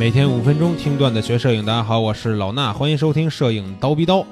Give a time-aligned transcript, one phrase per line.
[0.00, 4.24] 每天五分钟听段子学摄影，大家好，我是老衲，欢迎收听摄影刀逼刀。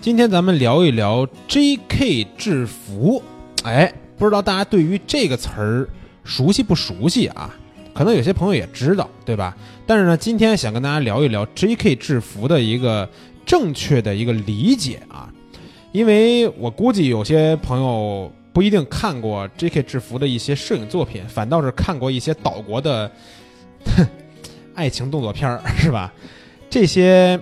[0.00, 2.26] 今天咱们聊一聊 J.K.
[2.38, 3.22] 制服。
[3.62, 5.86] 哎，不知道大家对于这个词儿
[6.24, 7.54] 熟悉不熟悉啊？
[7.92, 9.54] 可能有些朋友也知道，对吧？
[9.86, 11.94] 但是呢，今天想跟大家聊一聊 J.K.
[11.96, 13.06] 制服的一个
[13.44, 15.30] 正确的一个理解啊，
[15.92, 19.82] 因为我估计有些朋友不一定看过 J.K.
[19.82, 23.12] 制服的一些摄影作品，反倒是看过一些岛国的。
[24.74, 26.12] 爱情动作片儿 是吧？
[26.70, 27.38] 这些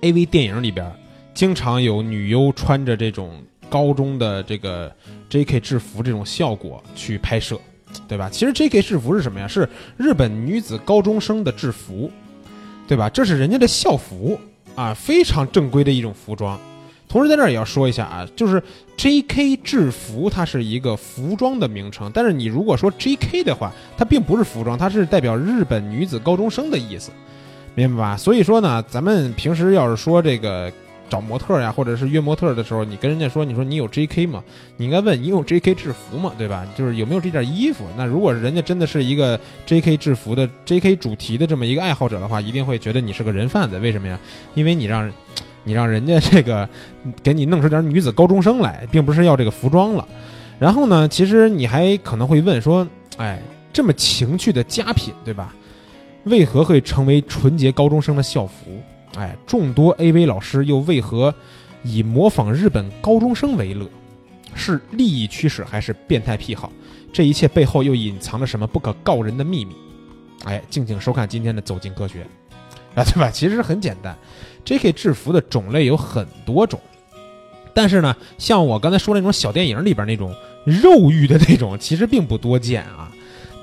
[0.00, 0.90] A V 电影里边，
[1.34, 4.90] 经常有女优穿着这种高中的这个
[5.28, 7.60] J K 制服这种效果去拍摄，
[8.08, 8.30] 对吧？
[8.30, 9.46] 其实 J K 制服是什么呀？
[9.46, 12.10] 是日本女子高中生的制服，
[12.88, 13.10] 对吧？
[13.10, 14.40] 这是人家的校服
[14.74, 16.58] 啊，非常正规的一种服装。
[17.10, 18.62] 同时在这儿也要说一下啊，就是
[18.96, 19.56] J.K.
[19.56, 23.42] 制服它是一个服装的名称，但是你如果说 J.K.
[23.42, 27.10] 的话，它并不是服装，它是代表日本女子高中生的意思，
[27.74, 28.16] 明白吧？
[28.16, 30.72] 所以说呢，咱们平时要是说这个
[31.08, 34.26] 找模特呀，或者是约模特的时候，你跟人家说，你说你有 J.K.
[34.26, 34.44] 吗？
[34.76, 35.74] 你应该问你有 J.K.
[35.74, 36.32] 制服吗？
[36.38, 36.64] 对吧？
[36.76, 37.84] 就是有没有这件衣服？
[37.96, 39.96] 那如果人家真的是一个 J.K.
[39.96, 40.94] 制服的 J.K.
[40.94, 43.80] 主题的这么一个爱好者的话，一定会觉得你是个人贩子。
[43.80, 44.16] 为什么呀？
[44.54, 45.10] 因为你让。
[45.64, 46.68] 你让人家这个
[47.22, 50.06] 给你弄出点女子高中生来，并不是要这个服装了。
[50.58, 53.40] 然后呢，其实你还可能会问说，哎，
[53.72, 55.54] 这么情趣的佳品，对吧？
[56.24, 58.80] 为何会成为纯洁高中生的校服？
[59.16, 61.34] 哎，众多 AV 老师又为何
[61.82, 63.88] 以模仿日本高中生为乐？
[64.54, 66.70] 是利益驱使还是变态癖好？
[67.12, 69.74] 这一切背后又隐藏着什么不可告人的秘密？
[70.44, 72.20] 哎，敬请收看今天的《走进科学》
[72.94, 73.30] 啊，对吧？
[73.30, 74.16] 其实很简单。
[74.64, 74.92] J.K.
[74.92, 76.78] 制服的种类有很多种，
[77.72, 83.10] 但是呢，像我刚才说的那种小电影里边那种肉欲的那种，其实并不多见啊。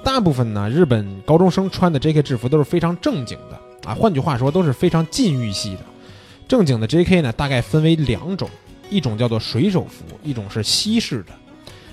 [0.04, 2.24] 大部分呢，日本高中生穿的 J.K.
[2.24, 5.82] 制服都是非常正经的啊，换句话说，都是非常禁欲系的。
[6.48, 7.22] 正经的 J.K.
[7.22, 8.50] 呢，大概分为两种，
[8.90, 11.34] 一种叫做水手服，一种是西式的。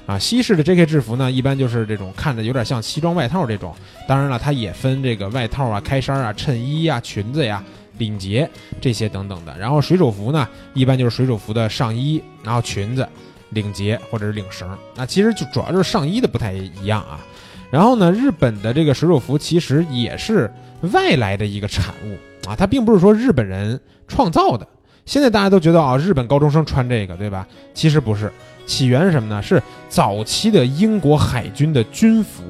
[0.07, 0.87] 啊，西式的 J.K.
[0.87, 3.75] 制服呢，一般就是这种看着有点像西装外套这种。
[4.07, 7.63] 当然了，它也分这个外套啊、开衫啊、衬衣呀、裙子呀。
[7.99, 8.51] 领结
[8.81, 13.09] 这些等等的，然后水手服呢，一般就是水手服的上衣，然后裙子、
[13.51, 14.69] 领结或者是领绳。
[14.97, 17.25] 那其实就主要就是上衣的不太一样啊。
[17.71, 20.53] 然后呢，日本的这个水手服其实也是
[20.93, 24.67] 外来的一个产物啊，它并不是说日本人创造的。
[25.07, 27.47] 现在大家都觉得啊，日本高中生穿这个，对吧？
[27.75, 28.33] 其实不是，
[28.67, 29.43] 起源是什么呢？
[29.43, 32.43] 是早期的英国海军的军服。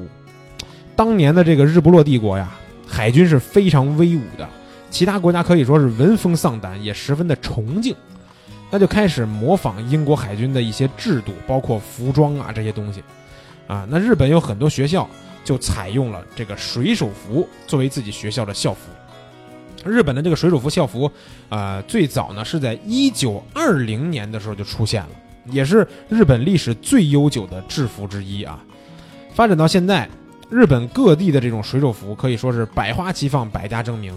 [0.95, 2.49] 当年的这个日不落帝国呀，
[2.87, 4.47] 海军是非常威武的。
[4.89, 7.93] 其他国家可以说是闻风丧胆，也十分的崇敬，
[8.71, 13.03] 那就开始模仿英国海军的一些制度，包括服装啊这些东西，
[13.67, 15.09] 啊，那日本有很多学校
[15.43, 18.79] 就采用了这个水手服作为自己学校的校服。
[19.83, 21.11] 日本的这个水手服校服，
[21.49, 25.09] 啊，最早呢是在一九二零年的时候就出现了，
[25.49, 28.63] 也是日本历史最悠久的制服之一啊。
[29.33, 30.09] 发展到现在，
[30.49, 34.13] 日本各地的这种水手服可以说是百花齐放，百家争鸣。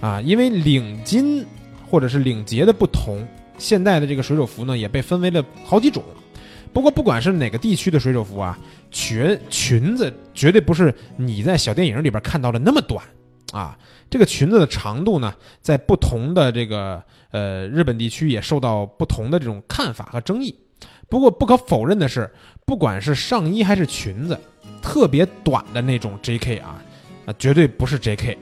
[0.00, 1.44] 啊，因为领巾
[1.90, 3.26] 或者是领结的不同，
[3.58, 6.02] 现代的这个水手服呢也被分为了好几种。
[6.72, 8.58] 不过不管是哪个地区的水手服啊，
[8.90, 13.04] 裙裙子绝对不是你在小电影里边看到的那么短
[13.52, 13.76] 啊。
[14.08, 20.54] 这个裙子的长度呢，在不同的这个呃日本地区也受到不同的这种看法和争议。
[21.08, 22.30] 不过不可否认的是，
[22.64, 24.38] 不管是上衣还是裙子，
[24.80, 26.58] 特别短的那种 J.K.
[26.58, 26.80] 啊，
[27.26, 28.38] 啊绝对不是 J.K.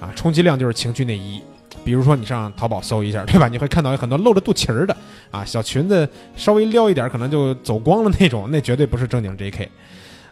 [0.00, 1.42] 啊，充其量就是情趣内衣，
[1.82, 3.48] 比如说你上淘宝搜一下，对吧？
[3.48, 4.96] 你会看到有很多露着肚脐儿的
[5.30, 9.68] 啊，小裙子稍微撩一点，可能就走光了那种，那绝对不是正经 J.K.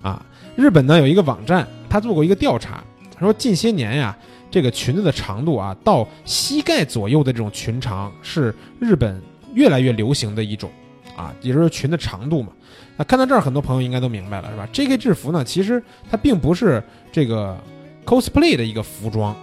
[0.02, 0.24] 啊。
[0.56, 2.84] 日本呢有一个网站，他做过一个调查，
[3.18, 4.16] 他说近些年呀，
[4.50, 9.20] 这个裙子的长度啊，到膝盖左右的这种裙长是日本
[9.54, 10.70] 越来越流行的一种
[11.16, 12.52] 啊，也就是裙的长度嘛。
[12.96, 14.96] 那看到这儿，很多朋友应该都明白了，是吧？J.K.
[14.96, 16.82] 制服呢，其实它并不是
[17.12, 17.56] 这个
[18.04, 19.36] cosplay 的一个服装。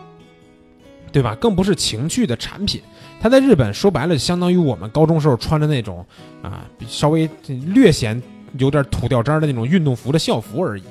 [1.12, 1.34] 对吧？
[1.36, 2.82] 更不是情趣的产品，
[3.22, 6.06] 它在日本说白了，相当于我们高中时候穿的那种
[6.42, 8.22] 啊，稍微略显
[8.58, 10.84] 有点土掉渣的那种运动服的校服而已。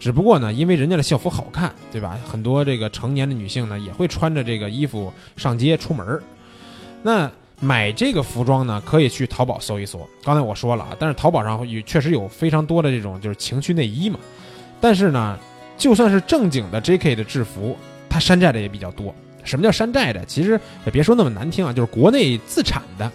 [0.00, 2.18] 只不过呢，因为人家的校服好看，对吧？
[2.26, 6.20] 很多这个成年的女性呢，也会穿着这个衣服上街出门。
[7.02, 7.30] 那
[7.60, 10.08] 买这个服装呢，可以去淘宝搜一搜。
[10.24, 14.18] 刚才我说了啊，但是淘宝上也确实有非常多的这种就是情趣内衣嘛。
[14.80, 15.38] 但是呢，
[15.76, 17.14] 就算是正经的 J.K.
[17.14, 17.76] 的制服，
[18.08, 19.14] 它山寨的也比较多。
[19.44, 20.24] 什么叫山寨的？
[20.24, 23.12] 其实也别说那么难听啊，就是国内自产的，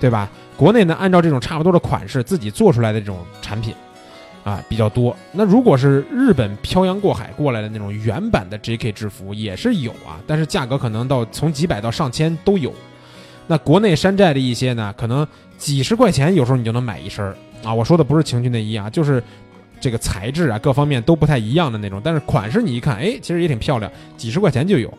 [0.00, 0.28] 对吧？
[0.56, 3.74] 国内呢，按照这种差不多的款式自己做出来的这种产品，
[4.44, 5.16] 啊比较多。
[5.32, 12.72] 那如果是日本漂洋过海过来的那种原版的 JK 制服也是有啊，但是价格可能到从几百到上千都有。
[13.46, 15.26] 那国内山寨的一些呢，可能
[15.58, 17.24] 几十块钱有时候你就能买一身
[17.64, 17.74] 啊。
[17.74, 19.22] 我说的不是情趣内衣啊，就是
[19.80, 24.92] 这个材质啊各方面都不太一样的那种，但是款式你一看，哎，其实也挺漂亮，几十块钱就有。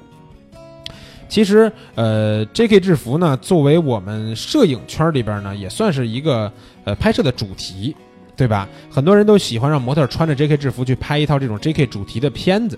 [1.28, 2.80] 其实，呃，J.K.
[2.80, 6.52] 制服呢，作为我们摄影圈里边呢，也算是一个
[6.84, 7.96] 呃拍摄的主题，
[8.36, 8.68] 对吧？
[8.90, 10.58] 很多人都喜欢让模特穿着 J.K.
[10.58, 11.86] 制服去拍一套这种 J.K.
[11.88, 12.78] 主题的片子。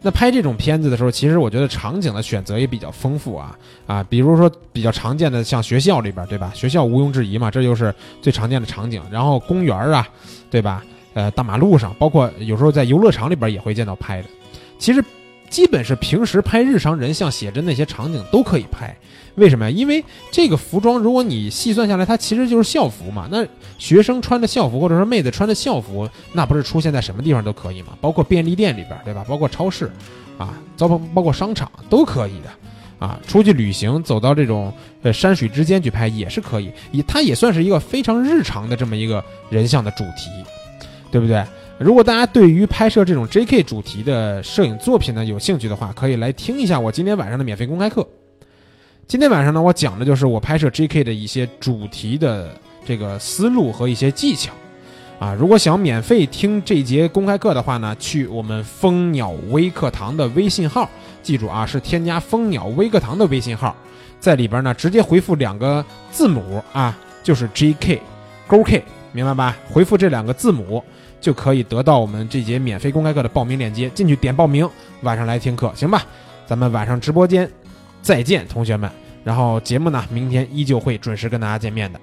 [0.00, 3.56] 那拍这种片子的时候，其实我觉得场景的选择也比较丰富啊
[3.86, 6.50] 啊，比如说比较常见的像学校里边，对吧？
[6.54, 9.00] 学校毋庸置疑嘛，这就是最常见的场景。
[9.10, 10.08] 然后公园啊，
[10.50, 10.84] 对吧？
[11.14, 14.28] 呃，大马路上，包括有时候在游乐场里边也会见到拍的。
[14.78, 15.04] 其实。
[15.52, 18.96] 基本是平时拍日常人像写真那些场景都可以拍，
[19.34, 19.70] 为什么呀？
[19.70, 23.28] 因为这个服装，如果你细算下来，它其实就是校服嘛。
[23.30, 23.46] 那
[23.78, 27.88] 学生穿的校服，或者说妹子穿的校服，那不是出现在什么地方都可以吗？
[28.00, 29.22] 包括便利店里边，对吧？
[29.28, 29.92] 包括超市，
[30.38, 34.72] 啊，包包括商场都可以的，啊，出去旅行走到这种
[35.02, 40.30] 呃山水之间去拍也是可以，也它也算是一个非常日常的这么一个人像的主题，
[41.10, 41.44] 对不对？
[41.78, 43.62] 如果大家对于拍摄这种 J.K.
[43.62, 48.06] 主题的摄影作品呢有兴趣的话，可以来听一下我今天晚上的免费公开课。
[49.08, 51.02] 今天晚上呢，我讲的就是我拍摄 J.K.
[51.02, 52.54] 的一些主题的
[52.84, 54.52] 这个思路和一些技巧。
[55.18, 60.88] 啊，如果想免费听这节公开课的话呢，去我们蜂鸟微课堂的微信号，
[61.22, 63.74] 记住啊，是添加蜂鸟微课堂的微信号，
[64.20, 68.00] 在里边呢直接回复两个字母啊，就是 J.K.
[68.46, 69.56] 勾 K，明白吧？
[69.68, 70.82] 回复这两个字母。
[71.22, 74.68] 就可以得到我们这节免费公开课的报名链接，进去点报名，
[75.02, 76.02] 晚上来听课，行吧？
[76.44, 77.48] 咱们晚上直播间
[78.02, 78.90] 再见，同学们。
[79.24, 82.00] 然后节目呢，明天依旧会准时跟大家见面的。